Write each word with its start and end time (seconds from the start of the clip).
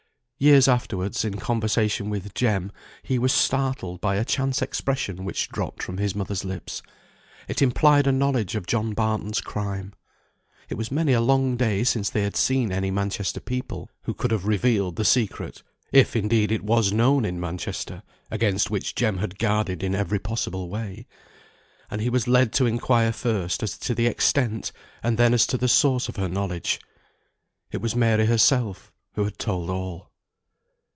Years 0.43 0.67
afterwards 0.67 1.23
in 1.23 1.37
conversation 1.37 2.09
with 2.09 2.33
Jem, 2.33 2.71
he 3.03 3.19
was 3.19 3.31
startled 3.31 4.01
by 4.01 4.15
a 4.15 4.25
chance 4.25 4.59
expression 4.63 5.23
which 5.23 5.49
dropped 5.49 5.83
from 5.83 5.97
his 5.99 6.15
mother's 6.15 6.43
lips; 6.43 6.81
it 7.47 7.61
implied 7.61 8.07
a 8.07 8.11
knowledge 8.11 8.55
of 8.55 8.65
John 8.65 8.95
Barton's 8.95 9.39
crime. 9.39 9.93
It 10.67 10.79
was 10.79 10.89
many 10.91 11.13
a 11.13 11.21
long 11.21 11.57
day 11.57 11.83
since 11.83 12.09
they 12.09 12.23
had 12.23 12.35
seen 12.35 12.71
any 12.71 12.89
Manchester 12.89 13.39
people 13.39 13.91
who 14.05 14.15
could 14.15 14.31
have 14.31 14.47
revealed 14.47 14.95
the 14.95 15.05
secret 15.05 15.61
(if 15.91 16.15
indeed 16.15 16.51
it 16.51 16.63
was 16.63 16.91
known 16.91 17.23
in 17.23 17.39
Manchester, 17.39 18.01
against 18.31 18.71
which 18.71 18.95
Jem 18.95 19.17
had 19.19 19.37
guarded 19.37 19.83
in 19.83 19.93
every 19.93 20.17
possible 20.17 20.69
way). 20.69 21.05
And 21.91 22.01
he 22.01 22.09
was 22.09 22.27
led 22.27 22.51
to 22.53 22.65
inquire 22.65 23.13
first 23.13 23.61
as 23.61 23.77
to 23.77 23.93
the 23.93 24.07
extent, 24.07 24.71
and 25.03 25.19
then 25.19 25.35
as 25.35 25.45
to 25.45 25.57
the 25.59 25.67
source 25.67 26.09
of 26.09 26.15
her 26.15 26.27
knowledge. 26.27 26.79
It 27.71 27.79
was 27.79 27.95
Mary 27.95 28.25
herself 28.25 28.91
who 29.13 29.23
had 29.25 29.37
told 29.37 29.69
all. 29.69 30.07